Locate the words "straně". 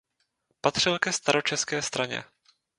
1.81-2.23